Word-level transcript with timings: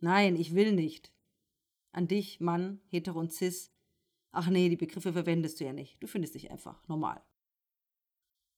Nein, 0.00 0.36
ich 0.36 0.54
will 0.54 0.72
nicht. 0.72 1.12
An 1.92 2.06
dich, 2.06 2.40
Mann, 2.40 2.80
hetero 2.88 3.18
und 3.18 3.32
cis. 3.32 3.72
Ach 4.30 4.48
nee, 4.48 4.68
die 4.68 4.76
Begriffe 4.76 5.12
verwendest 5.12 5.60
du 5.60 5.64
ja 5.64 5.72
nicht. 5.72 6.02
Du 6.02 6.06
findest 6.06 6.34
dich 6.34 6.50
einfach 6.50 6.86
normal. 6.86 7.22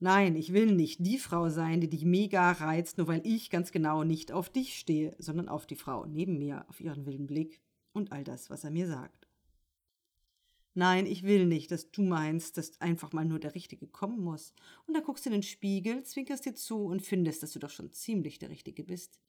Nein, 0.00 0.34
ich 0.34 0.52
will 0.52 0.74
nicht 0.74 1.06
die 1.06 1.18
Frau 1.18 1.48
sein, 1.48 1.80
die 1.80 1.88
dich 1.88 2.04
mega 2.04 2.50
reizt, 2.50 2.98
nur 2.98 3.06
weil 3.06 3.24
ich 3.24 3.50
ganz 3.50 3.70
genau 3.70 4.02
nicht 4.02 4.32
auf 4.32 4.50
dich 4.50 4.76
stehe, 4.76 5.14
sondern 5.18 5.48
auf 5.48 5.64
die 5.64 5.76
Frau 5.76 6.06
neben 6.06 6.38
mir, 6.38 6.66
auf 6.68 6.80
ihren 6.80 7.06
wilden 7.06 7.28
Blick 7.28 7.60
und 7.92 8.10
all 8.10 8.24
das, 8.24 8.50
was 8.50 8.64
er 8.64 8.72
mir 8.72 8.88
sagt. 8.88 9.28
Nein, 10.74 11.06
ich 11.06 11.22
will 11.22 11.46
nicht, 11.46 11.70
dass 11.70 11.90
du 11.90 12.02
meinst, 12.02 12.56
dass 12.58 12.80
einfach 12.80 13.12
mal 13.12 13.24
nur 13.24 13.38
der 13.38 13.54
Richtige 13.54 13.86
kommen 13.86 14.18
muss. 14.24 14.54
Und 14.86 14.94
dann 14.94 15.04
guckst 15.04 15.24
du 15.24 15.28
in 15.28 15.34
den 15.34 15.42
Spiegel, 15.42 16.02
zwinkerst 16.02 16.46
dir 16.46 16.54
zu 16.54 16.86
und 16.86 17.02
findest, 17.02 17.42
dass 17.42 17.52
du 17.52 17.58
doch 17.58 17.70
schon 17.70 17.92
ziemlich 17.92 18.38
der 18.38 18.48
Richtige 18.48 18.82
bist. 18.82 19.20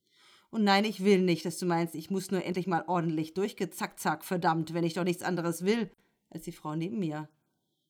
Und 0.53 0.65
nein, 0.65 0.85
ich 0.85 1.03
will 1.03 1.19
nicht, 1.19 1.45
dass 1.45 1.57
du 1.57 1.65
meinst, 1.65 1.95
ich 1.95 2.11
muss 2.11 2.29
nur 2.29 2.45
endlich 2.45 2.67
mal 2.67 2.83
ordentlich 2.85 3.33
durchgezack, 3.33 3.99
zack, 3.99 4.23
verdammt, 4.23 4.75
wenn 4.75 4.83
ich 4.83 4.93
doch 4.93 5.03
nichts 5.03 5.23
anderes 5.23 5.65
will, 5.65 5.89
als 6.29 6.43
die 6.43 6.51
Frau 6.51 6.75
neben 6.75 6.99
mir. 6.99 7.27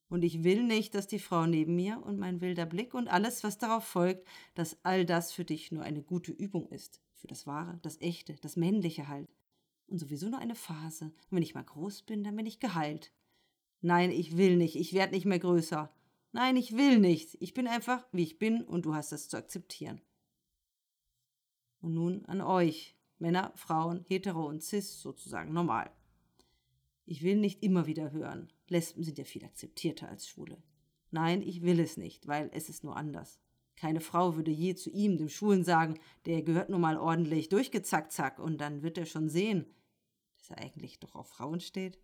Und 0.08 0.22
ich 0.24 0.44
will 0.44 0.62
nicht, 0.62 0.94
dass 0.94 1.06
die 1.06 1.18
Frau 1.18 1.44
neben 1.44 1.76
mir 1.76 2.02
und 2.02 2.18
mein 2.18 2.40
wilder 2.40 2.64
Blick 2.64 2.94
und 2.94 3.06
alles, 3.06 3.44
was 3.44 3.58
darauf 3.58 3.84
folgt, 3.84 4.26
dass 4.54 4.78
all 4.82 5.04
das 5.04 5.30
für 5.30 5.44
dich 5.44 5.72
nur 5.72 5.82
eine 5.82 6.02
gute 6.02 6.32
Übung 6.32 6.66
ist. 6.70 7.02
Für 7.12 7.26
das 7.26 7.46
Wahre, 7.46 7.78
das 7.82 8.00
Echte, 8.00 8.34
das 8.40 8.56
Männliche 8.56 9.08
halt. 9.08 9.28
Und 9.86 9.98
sowieso 9.98 10.30
nur 10.30 10.38
eine 10.38 10.54
Phase. 10.54 11.04
Und 11.04 11.32
wenn 11.32 11.42
ich 11.42 11.54
mal 11.54 11.64
groß 11.64 12.04
bin, 12.04 12.24
dann 12.24 12.34
bin 12.34 12.46
ich 12.46 12.60
geheilt. 12.60 13.12
Nein, 13.82 14.10
ich 14.10 14.38
will 14.38 14.56
nicht. 14.56 14.76
Ich 14.76 14.94
werde 14.94 15.12
nicht 15.12 15.26
mehr 15.26 15.38
größer. 15.38 15.92
Nein, 16.32 16.56
ich 16.56 16.74
will 16.74 16.98
nicht. 16.98 17.36
Ich 17.40 17.52
bin 17.52 17.66
einfach, 17.66 18.06
wie 18.10 18.22
ich 18.22 18.38
bin, 18.38 18.62
und 18.62 18.86
du 18.86 18.94
hast 18.94 19.12
es 19.12 19.28
zu 19.28 19.36
akzeptieren. 19.36 20.00
Und 21.84 21.92
nun 21.92 22.24
an 22.24 22.40
euch, 22.40 22.96
Männer, 23.18 23.52
Frauen, 23.56 24.06
hetero 24.08 24.46
und 24.46 24.62
cis, 24.62 25.02
sozusagen 25.02 25.52
normal. 25.52 25.90
Ich 27.04 27.22
will 27.22 27.36
nicht 27.36 27.62
immer 27.62 27.86
wieder 27.86 28.10
hören. 28.10 28.50
Lesben 28.68 29.02
sind 29.02 29.18
ja 29.18 29.24
viel 29.24 29.44
akzeptierter 29.44 30.08
als 30.08 30.26
Schwule. 30.26 30.62
Nein, 31.10 31.42
ich 31.42 31.60
will 31.60 31.78
es 31.80 31.98
nicht, 31.98 32.26
weil 32.26 32.48
es 32.54 32.70
ist 32.70 32.84
nur 32.84 32.96
anders. 32.96 33.38
Keine 33.76 34.00
Frau 34.00 34.34
würde 34.34 34.50
je 34.50 34.74
zu 34.74 34.88
ihm, 34.88 35.18
dem 35.18 35.28
Schwulen, 35.28 35.62
sagen, 35.62 35.98
der 36.24 36.40
gehört 36.40 36.70
nun 36.70 36.80
mal 36.80 36.96
ordentlich 36.96 37.50
durchgezackt, 37.50 38.12
zack, 38.12 38.38
und 38.38 38.62
dann 38.62 38.82
wird 38.82 38.96
er 38.96 39.04
schon 39.04 39.28
sehen, 39.28 39.66
dass 40.38 40.48
er 40.48 40.60
eigentlich 40.60 41.00
doch 41.00 41.14
auf 41.14 41.28
Frauen 41.28 41.60
steht. 41.60 41.98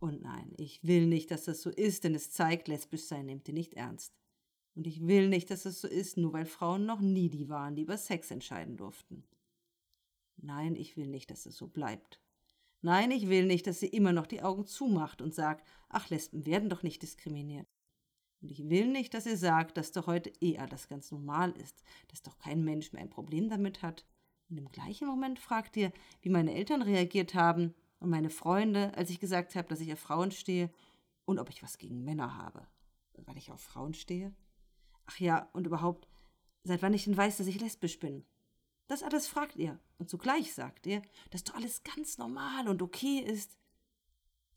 Und 0.00 0.20
nein, 0.20 0.52
ich 0.58 0.84
will 0.84 1.06
nicht, 1.06 1.30
dass 1.30 1.44
das 1.44 1.62
so 1.62 1.70
ist, 1.70 2.04
denn 2.04 2.14
es 2.14 2.30
zeigt, 2.30 2.68
lesbisch 2.68 3.04
sein 3.04 3.24
nehmt 3.24 3.48
ihr 3.48 3.54
nicht 3.54 3.72
ernst. 3.72 4.19
Und 4.80 4.86
ich 4.86 5.06
will 5.06 5.28
nicht, 5.28 5.50
dass 5.50 5.66
es 5.66 5.82
so 5.82 5.88
ist, 5.88 6.16
nur 6.16 6.32
weil 6.32 6.46
Frauen 6.46 6.86
noch 6.86 7.02
nie 7.02 7.28
die 7.28 7.50
waren, 7.50 7.76
die 7.76 7.82
über 7.82 7.98
Sex 7.98 8.30
entscheiden 8.30 8.78
durften. 8.78 9.24
Nein, 10.38 10.74
ich 10.74 10.96
will 10.96 11.08
nicht, 11.08 11.30
dass 11.30 11.44
es 11.44 11.58
so 11.58 11.66
bleibt. 11.66 12.18
Nein, 12.80 13.10
ich 13.10 13.28
will 13.28 13.44
nicht, 13.44 13.66
dass 13.66 13.80
sie 13.80 13.88
immer 13.88 14.14
noch 14.14 14.26
die 14.26 14.40
Augen 14.40 14.64
zumacht 14.64 15.20
und 15.20 15.34
sagt, 15.34 15.68
ach, 15.90 16.08
Lesben 16.08 16.46
werden 16.46 16.70
doch 16.70 16.82
nicht 16.82 17.02
diskriminiert. 17.02 17.68
Und 18.40 18.50
ich 18.50 18.70
will 18.70 18.86
nicht, 18.86 19.12
dass 19.12 19.26
ihr 19.26 19.36
sagt, 19.36 19.76
dass 19.76 19.92
doch 19.92 20.06
heute 20.06 20.32
eh 20.40 20.56
alles 20.56 20.88
ganz 20.88 21.10
normal 21.10 21.50
ist, 21.58 21.82
dass 22.08 22.22
doch 22.22 22.38
kein 22.38 22.64
Mensch 22.64 22.94
mehr 22.94 23.02
ein 23.02 23.10
Problem 23.10 23.50
damit 23.50 23.82
hat. 23.82 24.06
Und 24.48 24.56
im 24.56 24.70
gleichen 24.70 25.06
Moment 25.06 25.38
fragt 25.38 25.76
ihr, 25.76 25.92
wie 26.22 26.30
meine 26.30 26.54
Eltern 26.54 26.80
reagiert 26.80 27.34
haben 27.34 27.74
und 27.98 28.08
meine 28.08 28.30
Freunde, 28.30 28.96
als 28.96 29.10
ich 29.10 29.20
gesagt 29.20 29.56
habe, 29.56 29.68
dass 29.68 29.80
ich 29.80 29.92
auf 29.92 29.98
Frauen 29.98 30.30
stehe 30.30 30.70
und 31.26 31.38
ob 31.38 31.50
ich 31.50 31.62
was 31.62 31.76
gegen 31.76 32.02
Männer 32.02 32.38
habe, 32.38 32.66
weil 33.26 33.36
ich 33.36 33.52
auf 33.52 33.60
Frauen 33.60 33.92
stehe. 33.92 34.34
Ach 35.10 35.18
ja, 35.18 35.48
und 35.52 35.66
überhaupt, 35.66 36.06
seit 36.62 36.82
wann 36.82 36.94
ich 36.94 37.02
denn 37.02 37.16
weiß, 37.16 37.38
dass 37.38 37.48
ich 37.48 37.60
lesbisch 37.60 37.98
bin? 37.98 38.24
Das 38.86 39.02
alles 39.02 39.26
fragt 39.26 39.56
ihr. 39.56 39.80
Und 39.98 40.08
zugleich 40.08 40.54
sagt 40.54 40.86
ihr, 40.86 41.02
dass 41.30 41.42
doch 41.42 41.54
alles 41.54 41.82
ganz 41.82 42.16
normal 42.16 42.68
und 42.68 42.80
okay 42.80 43.18
ist. 43.18 43.58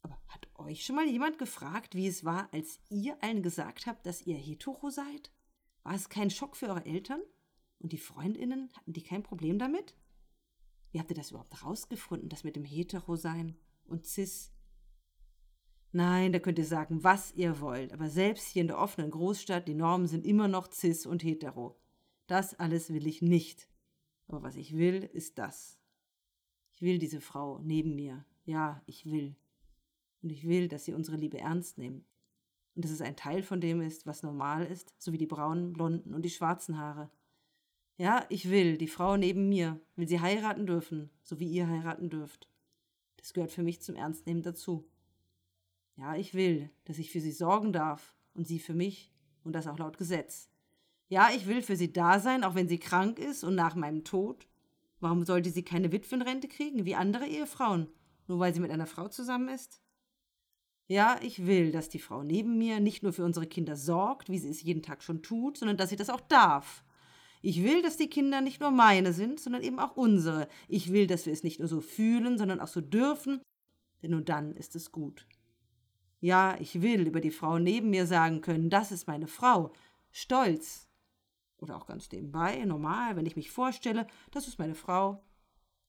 Aber 0.03 0.15
hat 0.27 0.47
euch 0.59 0.85
schon 0.85 0.95
mal 0.95 1.07
jemand 1.07 1.39
gefragt, 1.39 1.95
wie 1.95 2.07
es 2.07 2.23
war, 2.23 2.53
als 2.53 2.79
ihr 2.89 3.17
allen 3.23 3.41
gesagt 3.41 3.87
habt, 3.87 4.05
dass 4.05 4.27
ihr 4.27 4.37
hetero 4.37 4.91
seid? 4.91 5.31
War 5.81 5.95
es 5.95 6.09
kein 6.09 6.29
Schock 6.29 6.55
für 6.55 6.67
eure 6.67 6.85
Eltern? 6.85 7.21
Und 7.79 7.91
die 7.91 7.97
Freundinnen, 7.97 8.71
hatten 8.75 8.93
die 8.93 9.03
kein 9.03 9.23
Problem 9.23 9.57
damit? 9.57 9.95
Wie 10.91 10.99
habt 10.99 11.09
ihr 11.09 11.17
das 11.17 11.31
überhaupt 11.31 11.63
rausgefunden, 11.63 12.29
das 12.29 12.43
mit 12.43 12.55
dem 12.55 12.65
Hetero-Sein 12.65 13.57
und 13.85 14.05
Cis? 14.05 14.51
Nein, 15.95 16.33
da 16.33 16.39
könnt 16.39 16.57
ihr 16.57 16.65
sagen, 16.65 17.03
was 17.03 17.33
ihr 17.35 17.61
wollt, 17.61 17.93
aber 17.93 18.09
selbst 18.09 18.47
hier 18.47 18.63
in 18.63 18.67
der 18.67 18.79
offenen 18.79 19.11
Großstadt, 19.11 19.67
die 19.67 19.75
Normen 19.75 20.07
sind 20.07 20.25
immer 20.25 20.47
noch 20.47 20.71
Cis 20.71 21.05
und 21.05 21.23
Hetero. 21.23 21.79
Das 22.25 22.55
alles 22.59 22.91
will 22.91 23.05
ich 23.05 23.21
nicht. 23.21 23.69
Aber 24.27 24.41
was 24.41 24.55
ich 24.55 24.75
will, 24.75 25.03
ist 25.13 25.37
das. 25.37 25.79
Ich 26.71 26.81
will 26.81 26.97
diese 26.97 27.21
Frau 27.21 27.59
neben 27.59 27.93
mir. 27.93 28.25
Ja, 28.43 28.81
ich 28.87 29.05
will. 29.05 29.35
Und 30.23 30.31
ich 30.31 30.47
will, 30.47 30.67
dass 30.67 30.85
sie 30.85 30.93
unsere 30.93 31.15
Liebe 31.15 31.37
ernst 31.37 31.77
nehmen. 31.77 32.05
Und 32.73 32.85
dass 32.85 32.91
es 32.91 33.01
ein 33.01 33.15
Teil 33.15 33.43
von 33.43 33.61
dem 33.61 33.79
ist, 33.79 34.07
was 34.07 34.23
normal 34.23 34.65
ist, 34.65 34.95
so 34.97 35.13
wie 35.13 35.19
die 35.19 35.27
braunen, 35.27 35.73
blonden 35.73 36.15
und 36.15 36.23
die 36.23 36.31
schwarzen 36.31 36.79
Haare. 36.79 37.11
Ja, 37.97 38.25
ich 38.29 38.49
will, 38.49 38.79
die 38.79 38.87
Frau 38.87 39.15
neben 39.15 39.47
mir, 39.47 39.79
will 39.95 40.07
sie 40.07 40.21
heiraten 40.21 40.65
dürfen, 40.65 41.11
so 41.21 41.39
wie 41.39 41.47
ihr 41.47 41.67
heiraten 41.67 42.09
dürft. 42.09 42.49
Das 43.17 43.33
gehört 43.33 43.51
für 43.51 43.61
mich 43.61 43.81
zum 43.83 43.95
Ernstnehmen 43.95 44.41
dazu. 44.41 44.89
Ja, 45.95 46.15
ich 46.15 46.33
will, 46.33 46.69
dass 46.85 46.97
ich 46.97 47.11
für 47.11 47.21
sie 47.21 47.31
sorgen 47.31 47.71
darf 47.71 48.15
und 48.33 48.47
sie 48.47 48.59
für 48.59 48.73
mich 48.73 49.11
und 49.43 49.53
das 49.53 49.67
auch 49.67 49.77
laut 49.77 49.97
Gesetz. 49.97 50.49
Ja, 51.07 51.29
ich 51.35 51.45
will 51.45 51.61
für 51.61 51.75
sie 51.75 51.93
da 51.93 52.19
sein, 52.19 52.43
auch 52.43 52.55
wenn 52.55 52.67
sie 52.67 52.79
krank 52.79 53.19
ist 53.19 53.43
und 53.43 53.55
nach 53.55 53.75
meinem 53.75 54.03
Tod. 54.03 54.47
Warum 54.99 55.25
sollte 55.25 55.51
sie 55.51 55.63
keine 55.63 55.91
Witwenrente 55.91 56.47
kriegen, 56.47 56.85
wie 56.85 56.95
andere 56.95 57.27
Ehefrauen, 57.27 57.87
nur 58.27 58.39
weil 58.39 58.53
sie 58.53 58.61
mit 58.61 58.71
einer 58.71 58.87
Frau 58.87 59.09
zusammen 59.09 59.49
ist? 59.49 59.81
Ja, 60.87 61.19
ich 61.21 61.45
will, 61.45 61.71
dass 61.71 61.89
die 61.89 61.99
Frau 61.99 62.23
neben 62.23 62.57
mir 62.57 62.79
nicht 62.79 63.03
nur 63.03 63.13
für 63.13 63.23
unsere 63.23 63.47
Kinder 63.47 63.75
sorgt, 63.75 64.29
wie 64.29 64.39
sie 64.39 64.49
es 64.49 64.63
jeden 64.63 64.81
Tag 64.81 65.03
schon 65.03 65.21
tut, 65.21 65.57
sondern 65.57 65.77
dass 65.77 65.89
sie 65.89 65.95
das 65.95 66.09
auch 66.09 66.21
darf. 66.21 66.83
Ich 67.41 67.61
will, 67.63 67.81
dass 67.81 67.97
die 67.97 68.09
Kinder 68.09 68.41
nicht 68.41 68.61
nur 68.61 68.71
meine 68.71 69.11
sind, 69.13 69.39
sondern 69.39 69.63
eben 69.63 69.79
auch 69.79 69.97
unsere. 69.97 70.47
Ich 70.67 70.91
will, 70.93 71.07
dass 71.07 71.25
wir 71.25 71.33
es 71.33 71.43
nicht 71.43 71.59
nur 71.59 71.67
so 71.67 71.81
fühlen, 71.81 72.37
sondern 72.37 72.59
auch 72.59 72.67
so 72.67 72.79
dürfen, 72.79 73.41
denn 74.01 74.11
nur 74.11 74.21
dann 74.21 74.55
ist 74.55 74.75
es 74.75 74.91
gut. 74.91 75.27
Ja, 76.23 76.55
ich 76.57 76.81
will 76.81 77.05
über 77.05 77.19
die 77.19 77.31
Frau 77.31 77.59
neben 77.59 77.89
mir 77.89 78.07
sagen 78.07 78.39
können, 78.39 78.69
das 78.69 78.93
ist 78.93 79.09
meine 79.09 79.27
Frau, 79.27 79.73
stolz, 80.09 80.87
oder 81.57 81.75
auch 81.75 81.85
ganz 81.85 82.09
nebenbei, 82.13 82.63
normal, 82.63 83.17
wenn 83.17 83.25
ich 83.25 83.35
mich 83.35 83.51
vorstelle, 83.51 84.07
das 84.31 84.47
ist 84.47 84.57
meine 84.57 84.73
Frau. 84.73 85.21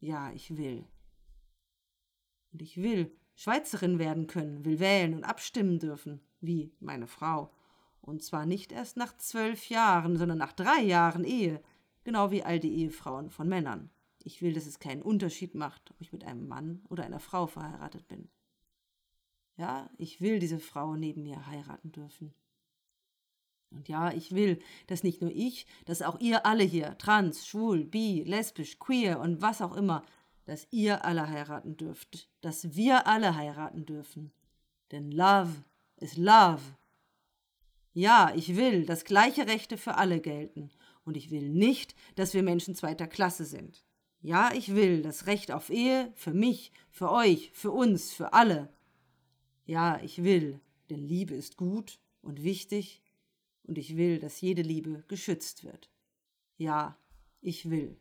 Ja, 0.00 0.32
ich 0.32 0.56
will. 0.56 0.88
Und 2.50 2.62
ich 2.62 2.76
will 2.78 3.16
Schweizerin 3.36 4.00
werden 4.00 4.26
können, 4.26 4.64
will 4.64 4.80
wählen 4.80 5.14
und 5.14 5.22
abstimmen 5.22 5.78
dürfen, 5.78 6.20
wie 6.40 6.74
meine 6.80 7.06
Frau. 7.06 7.52
Und 8.00 8.24
zwar 8.24 8.44
nicht 8.44 8.72
erst 8.72 8.96
nach 8.96 9.16
zwölf 9.16 9.68
Jahren, 9.68 10.16
sondern 10.16 10.38
nach 10.38 10.52
drei 10.52 10.80
Jahren 10.82 11.22
Ehe, 11.22 11.62
genau 12.02 12.32
wie 12.32 12.42
all 12.42 12.58
die 12.58 12.74
Ehefrauen 12.74 13.30
von 13.30 13.48
Männern. 13.48 13.88
Ich 14.24 14.42
will, 14.42 14.52
dass 14.52 14.66
es 14.66 14.80
keinen 14.80 15.02
Unterschied 15.02 15.54
macht, 15.54 15.92
ob 15.92 16.00
ich 16.00 16.12
mit 16.12 16.24
einem 16.24 16.48
Mann 16.48 16.82
oder 16.88 17.04
einer 17.04 17.20
Frau 17.20 17.46
verheiratet 17.46 18.08
bin. 18.08 18.28
Ja, 19.56 19.88
ich 19.98 20.20
will 20.20 20.38
diese 20.38 20.58
Frau 20.58 20.96
neben 20.96 21.22
mir 21.22 21.46
heiraten 21.46 21.92
dürfen. 21.92 22.34
Und 23.70 23.88
ja, 23.88 24.12
ich 24.12 24.34
will, 24.34 24.60
dass 24.86 25.02
nicht 25.02 25.20
nur 25.20 25.30
ich, 25.30 25.66
dass 25.84 26.02
auch 26.02 26.20
ihr 26.20 26.46
alle 26.46 26.64
hier, 26.64 26.96
trans, 26.98 27.46
schwul, 27.46 27.84
bi, 27.84 28.22
lesbisch, 28.22 28.78
queer 28.78 29.20
und 29.20 29.42
was 29.42 29.60
auch 29.62 29.76
immer, 29.76 30.04
dass 30.44 30.66
ihr 30.70 31.04
alle 31.04 31.28
heiraten 31.28 31.76
dürft, 31.76 32.28
dass 32.40 32.74
wir 32.74 33.06
alle 33.06 33.34
heiraten 33.36 33.86
dürfen. 33.86 34.32
Denn 34.92 35.10
Love 35.10 35.64
ist 35.96 36.16
Love. 36.16 36.62
Ja, 37.92 38.32
ich 38.34 38.56
will, 38.56 38.86
dass 38.86 39.04
gleiche 39.04 39.46
Rechte 39.46 39.76
für 39.78 39.96
alle 39.96 40.20
gelten. 40.20 40.70
Und 41.04 41.16
ich 41.16 41.30
will 41.30 41.48
nicht, 41.48 41.94
dass 42.16 42.34
wir 42.34 42.42
Menschen 42.42 42.74
zweiter 42.74 43.06
Klasse 43.06 43.44
sind. 43.44 43.84
Ja, 44.20 44.52
ich 44.52 44.74
will 44.74 45.02
das 45.02 45.26
Recht 45.26 45.52
auf 45.52 45.70
Ehe 45.70 46.12
für 46.14 46.32
mich, 46.32 46.72
für 46.90 47.10
euch, 47.10 47.50
für 47.52 47.70
uns, 47.70 48.12
für 48.12 48.32
alle. 48.32 48.73
Ja, 49.66 50.00
ich 50.02 50.22
will, 50.22 50.60
denn 50.90 51.02
Liebe 51.02 51.34
ist 51.34 51.56
gut 51.56 51.98
und 52.22 52.42
wichtig 52.42 53.02
und 53.62 53.78
ich 53.78 53.96
will, 53.96 54.18
dass 54.18 54.40
jede 54.40 54.62
Liebe 54.62 55.04
geschützt 55.08 55.64
wird. 55.64 55.90
Ja, 56.58 56.98
ich 57.40 57.70
will. 57.70 57.96